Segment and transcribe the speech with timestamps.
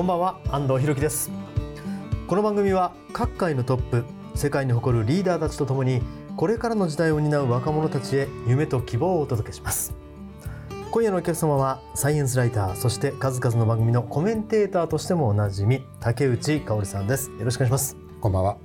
[0.00, 1.30] こんばんは安藤博樹です。
[2.26, 6.00] この番組は各界のトップ世界に誇るリーダーたちとともに
[6.38, 9.94] これからの時代を担う若者たちへ夢と希望をお届けします。
[10.90, 17.30] 今夜のお客様はサイエンスライターそして数々の番組のコメンテーターとしてもおなじみ竹内香織さんです。
[17.32, 17.94] よろしくお願いします。
[18.22, 18.56] こんばんは。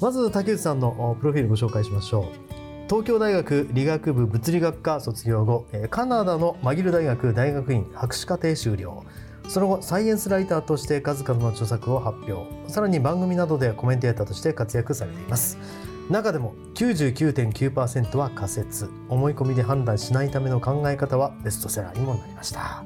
[0.00, 2.54] まず竹内さんのプロフィールご紹介しましょう。
[2.88, 9.02] 東京大学理学部物理学科卒業後カナダのマギル大学大学院博士課程修了
[9.48, 12.46] その後サイエンスライターとして数々の著作を発表。
[12.68, 15.58] さらに番組などでコメンテーターとして活躍されています。
[16.10, 18.90] 中でも99.9%は仮説。
[19.08, 22.84] 思い込みで判断しないための考え方はベストセラーにもなりました、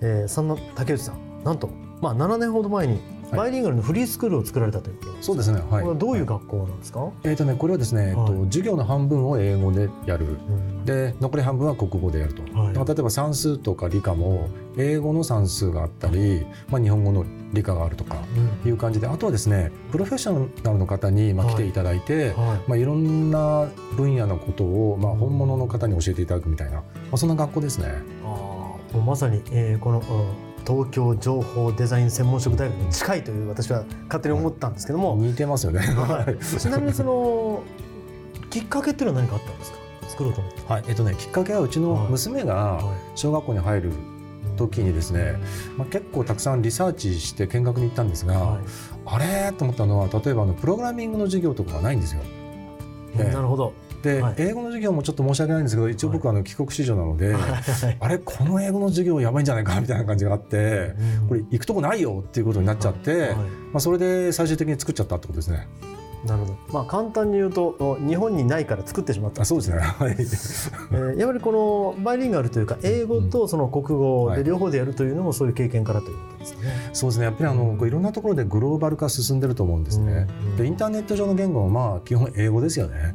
[0.00, 3.00] えー、そんな竹内さんなんと、まあ、7年ほど前に
[3.36, 5.60] バイリンガルのフリースクールを作られたということです、そうですね。
[5.60, 5.68] はい。
[5.68, 7.10] これはどういう学校なんですか？
[7.24, 10.38] えっ、とね、これはですね、えっ、と授業の半分を英語でやる、
[10.84, 12.42] で残り半分は国語でやると。
[12.58, 18.16] はい、例えば算数とか理科も英語の算数があったり、まあ日本語の理科があるとか
[18.64, 27.86] いう感じで、あとはですね、プロフェッショナルの方にまあ来ていただいて、はいまあいろんな分野のことをまあ本物の方に教えていただくみたいな、まあそんな学校ですね。
[28.24, 30.02] ああ、もうまさに、えー、この。
[30.66, 37.62] 東京情報デザイン専門職大学に近いという私は勝手に思ったんですけども、似てますよね、はい、 ちなみにその
[38.50, 39.78] きっかけっていうのは何かあったんですか？
[40.08, 40.62] 作ろうと思って。
[40.72, 40.84] はい。
[40.88, 42.80] えっとねきっかけはうちの娘が
[43.14, 43.92] 小学校に入る
[44.56, 45.34] 時にですね、
[45.76, 48.60] まあ、結構たくさんリサーチして見学に行ったんですが、はい、
[49.06, 52.20] あれと思ったのは例えばあのプログラミングの授業とかがないんですよ。
[53.22, 53.72] なるほど。
[54.02, 57.42] で、はい、英語の授業もちょっと申し訳ないんですけど一応僕はあの帰国子女なので、はい、
[57.98, 63.32] あれこの英語の授業やばいんじゃないかみたいな感じがあって、うん、これ行くとこないよっていうことになっちゃって、
[63.72, 65.66] まあ、それで最終的に作っちゃったってことですね。
[66.26, 66.56] なるほど。
[66.72, 69.44] まあ簡単に言うと日本にないから作ってしまった。
[69.44, 69.78] そうですね。
[69.78, 70.12] はい。
[70.12, 76.90] えー、やっぱりこのバイリンガルというか英語とその国語で両方でやるというのもそういう経験からということですね。
[76.92, 77.26] そうですね。
[77.26, 80.26] やっぱりあのいろんなところでグローバル化進んでると思うんですね。
[80.56, 83.14] でインターネット上の言語はまあ基本英語ですよね。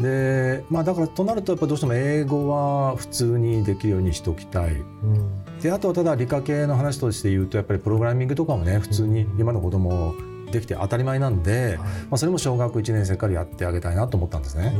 [0.00, 4.76] でまあだからとなるとやっぱどうしても英語は普通にできるようにしておきたい。
[5.62, 10.14] であとはただ理科系の話として言うとやっぱりプログラミングとかもね普通に今の子供
[10.52, 14.72] できて当たり前なんで、はい、まあ、それも小学1年生からやってあげたいなと思ったんですね。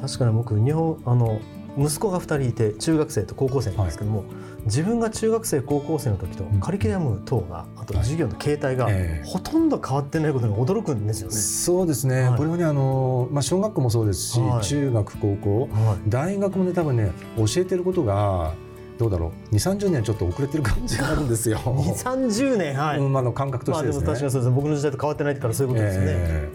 [0.00, 1.40] 確かに僕日本あの
[1.78, 4.28] 息子が2人いて中学生と高校生なんですけども、はい、
[4.66, 8.88] 自分が中学生高校生の時とカリキュラム等が、あと授業の形態が
[9.24, 11.34] ほとんど変わってないことに驚くんですよね。
[11.34, 15.68] そうですね、はい、これはねあの、まあ、小学校もそうですし、はい、中学高校、
[16.08, 18.54] 大学もね多分ね教えてることが
[19.02, 21.58] どうだろう2 3 0年ちょっと遅れてる感じがあるんですよ。
[21.58, 24.06] 2 3 0年はい、うん、あの感覚としてですね。
[24.06, 26.04] まあ、でも確かにそうです僕の時代と変わってないからそういうことですね。
[26.06, 26.50] え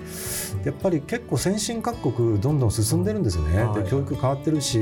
[0.64, 3.64] ー、やっぱり結構先進各国どんどん進んでるんですよね。
[3.64, 4.80] はい、で教育変わってるし、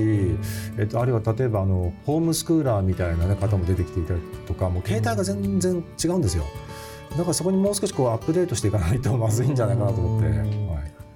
[0.77, 6.43] えっとあるいは例えばあのホームスクーラーみたいな、ね、方も出てきていたりとか、もう携帯が全然違うんですよ。
[7.17, 10.27] だからそこにもう少しこうアップデートしていかないとまずいんじゃないかなと思って。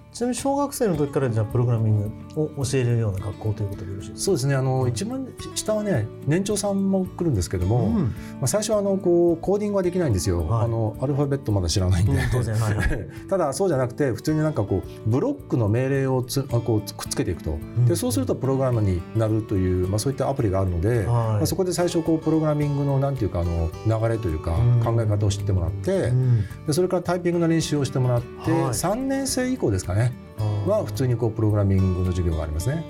[0.09, 4.25] はいちなみに小学生の時からじゃあプログラミングを教えれるような学校ということでよろしいですか？
[4.25, 4.55] そうですね。
[4.55, 8.11] あの一番下はね年長さんも来るんですけども、うん、ま
[8.43, 12.75] あ、最初はあのこうコーディングはできないんですよ、はい、あのアルファベットまだ知らないんで、うん、当然、はい、
[13.29, 26.11] ただそうじゃなくて普通になんかこうブロックの命令をつあこうくっつけていくと、うん、でそうするとプログラムになるという、まあ、そういったアプリがあるので、はい、まあ、そこで最初こうプログラミングのなんていうかあの流れというか考え方を知ってもらって、
[26.65, 30.08] でそれからタイピングの練習をしてもらって、はい、3年生以降ですかね
[30.67, 32.83] は普通にこうプログラミングの授業がありますね。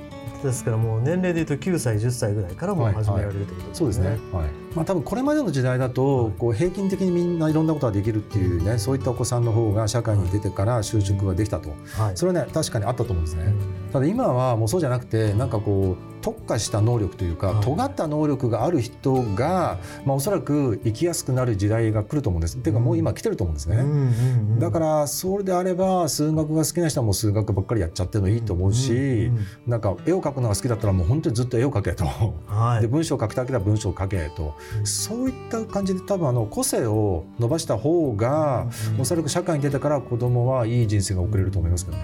[0.43, 4.07] ですからもう年齢でいうと9歳10歳ぐらいからも始められるということですね。
[4.07, 4.37] はいはい、そうですね。
[4.39, 4.49] はい。
[4.75, 13.54] まあ多分これまでの時代だとこう平均的にみんないろんなことができるっていうね、そういったお子さんの方が社会に出てから就職ができたと、はい、それはね確かにあったと思うんですね。
[13.92, 22.57] ただ今はもうそうじゃなくてなんかこう特化した能力というか、尖った能力がある人が、まあ、おそらく生きやすくなる時代が来ると思うんです。
[22.57, 24.60] っていうかもう今来てると思うんですね。
[24.60, 29.31] だからそれであれば数学が好きな人はもう数学ばっかりやっちゃってもいいと思うし、
[29.66, 32.06] なんか絵を描くのが好きだったらもう本当にずっと絵を描けと、
[32.48, 38.68] はい、で文章を書きたければ文章を書けと、そういった感じで多分あの個性を伸ばした方が、
[39.00, 42.04] おそらく社会に出てから子供はいい人生が送れると思いますけどね。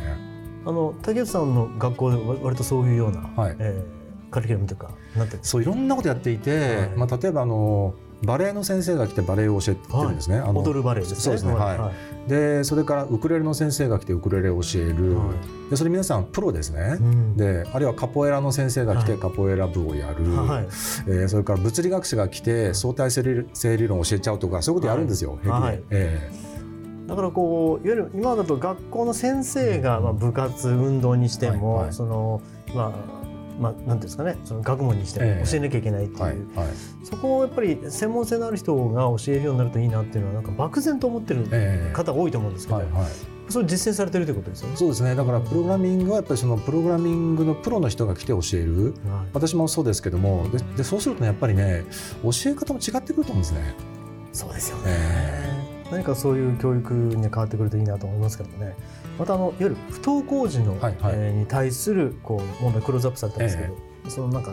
[0.65, 3.55] あの竹内さんの学校で割とそういうような、はい。
[3.59, 7.93] えー、カリキュラムというかなんてそういろんなことやっていて、はい、まあ、例えばあの
[8.25, 10.39] バレエの先生が来てバレエを教えてるんですね。
[10.39, 11.19] はい、踊るバレエですね。
[11.19, 11.53] そうですね。
[11.53, 11.77] はい。
[11.77, 15.17] はい、でそれからウクレレの先生が来てウクレレを教える。
[15.17, 15.25] は
[15.67, 16.97] い、でそれ皆さんプロですね。
[16.99, 20.35] うん、であるいはカポエラの先生が来てカポエラ部をやる。
[20.35, 23.23] はい、えー、それから物理学者が来て相対性
[23.77, 25.39] 理論を教えちゃうとかそういうことやるんですよ。
[25.45, 25.81] はい。
[25.89, 26.55] えー
[27.07, 32.41] だからこういわゆる今だと学校の先生がまあ部活運動にしても、はいはい、その
[32.73, 41.47] まあまあ、なんていうんですかねその学問にしても教えなきゃいけないっていう、えーはいはい、そこをやっぱり専門性のある人が教えるようになるといいなっていうのはなんか漠然と思ってる
[41.93, 43.11] 方多いと思うんですけど、えーはいはい、
[43.49, 44.77] それ実践されてるということですよね？
[44.77, 45.15] そうですね。
[45.15, 51.85] だからプログラミングはやっぱりそのプログラミングのプロの人が来て教える、はい、私もそうですけどもででそうすると、ね、やっぱりね
[52.23, 53.73] 教え方も違ってくると思うんですね。
[54.33, 58.75] そうですよね、えー、何かそういう教育に変わってくるといいなと思いますけどね。
[59.17, 63.73] またあのいわゆる不登校児の、はいはい、えー、に対するこう問題クローズアップされたんですけど、
[64.05, 64.51] えー、そのなんか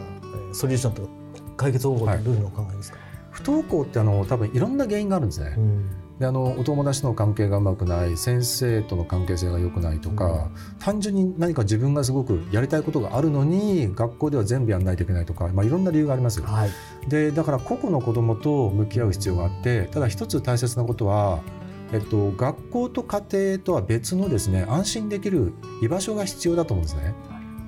[0.53, 1.09] ソリューションと
[1.57, 5.55] 解決方法ってどういうのをお考えですか、はい、不登校ってあの多分いろんな原因があるんですね。
[5.57, 5.91] うん。
[6.23, 16.71] であのお友達との関係がうまくない先生との関係性が良くないとか、うん、単純に何か自分がすごくやりたいことがあるのに学校では全部やらないといけないとか、まあ、いろんな理由があります、はい、
[17.09, 21.41] でだから個々の子どもと向き合う必要があってただ一つ大切なことは
[21.93, 25.53] えっと、学校と家庭とは別のですね安心できる
[25.83, 27.15] 居場所が必要だと思うんですね。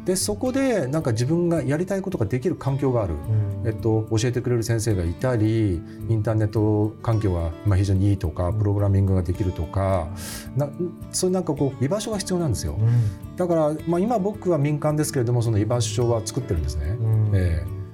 [0.04, 5.80] でそこでなんか自分がやりたいことができる環境がある、うん、えっと、教えてくれる先生がいたり
[6.10, 10.08] インターネット環境がまあ非常にいいとかプログラミングができるとか
[10.56, 10.68] な
[11.10, 16.98] そういうなんかこう居場所が必要なんですよ、うん、だから、まあ、今僕は民間ですけれどもその居場所は作ってるんですね。
[17.00, 17.84] うん、えー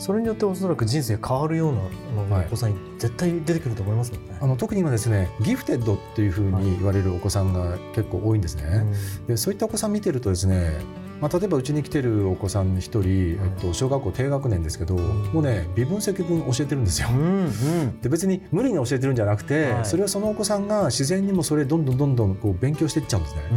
[0.00, 8.86] それによっておそらく人生変わるようなお子さん絶対出てくると思いますもんね、あの特に今ですねギフテッドっていうふうに言われるお子さんが結構多いんですね、はい、
[9.26, 10.78] でそういったお子さん見てるとですね
[11.20, 13.02] まあ、例えばうちに来てるお子さん1人、
[13.42, 17.08] えっと、小学校低学年ですけど、もうね微分積分教えてるんですよ。
[17.12, 23.42] うんうん、で別に無理に教えてるんじゃなくて、はい、それはそのお子さんが自然にもそれどんどんどんどんこう勉強していっちゃうんですね。
[23.52, 23.54] う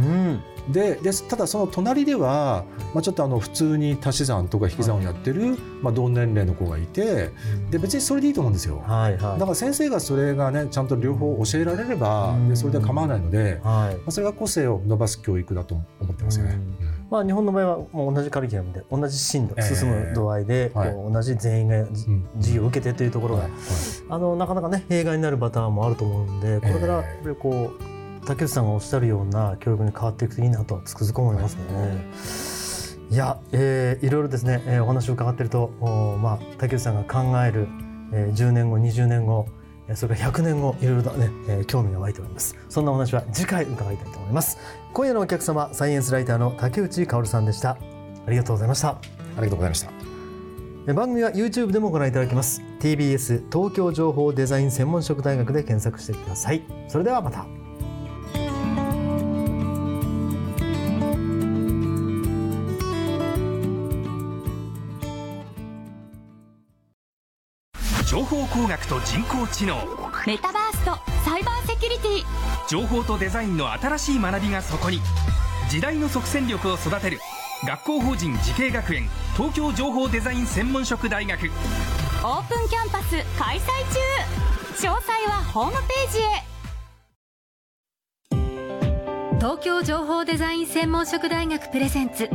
[0.70, 7.30] ん、ででただその隣では、まあ、ちょっとあの普通に足し算とか引き算をやってる、はい、まあ、同年齢の子がいて
[7.70, 8.82] で別にそれでいいと思うんですよ。
[8.86, 16.50] はいはい、だから先生がそれがねちゃんと両方教えられれば、でそれで構わないので、はい、まあ、それが個性を伸ばす教育だと思ってますね。
[16.50, 16.76] うん。
[17.10, 21.86] まあ、日本の場合はもう同じカリキュラムで同じ進路、進む度合いで、こう同じ全員が
[22.36, 23.48] 授業を受けてというところが、
[24.08, 32.94] あのなかなかね弊害になるパターンもあると思うんでこれからやっぱりこう竹内さんがおっしゃるような教育に変わっていくといいなとつくづく思いますね。
[33.10, 37.68] いや、えー、いろいろですね、えー、お話を伺っているとお、まあ、竹内さんが考える、
[38.12, 39.46] えー、10年後20年後
[39.94, 42.56] それから100年後いろいろとね、えー、興味が湧いております。
[42.70, 44.58] そんなお話は次回伺いたいと思います。
[44.94, 47.76] 今夜のお客様サイエンスライターの竹内薫さんでした。
[48.26, 48.88] ありがとうございました。
[48.88, 48.96] あ
[49.36, 50.94] りがとうございました。
[50.94, 52.62] 番組は YouTube でもご覧いただけます。
[52.80, 56.62] TBS 東京情報デザイン専門職大学で検索してください。
[56.88, 57.46] それではまた
[68.14, 69.74] 情報工学と人工知能。
[70.24, 72.24] メタバースとサイバーセキュリティ。
[72.68, 75.00] 情報とデザインの新しい学びがそこに。
[75.68, 77.18] 時代の即戦力を育てる。
[77.66, 79.08] 学校法人慈恵学園。
[79.36, 81.50] 東京情報デザイン専門職大学。
[82.22, 83.62] オープンキャンパス開催
[84.78, 84.86] 中。
[84.86, 86.44] 詳細はホームページへ。
[89.40, 92.30] 東京情報デザイン専門職大学プレゼンツ。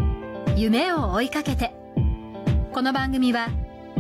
[0.58, 1.74] 夢を追いかけて。
[2.74, 3.48] この番組は